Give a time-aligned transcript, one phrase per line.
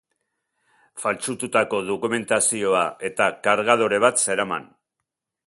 [1.03, 4.69] Faltsututako dokumentazioa eta kargadore bat zeraman.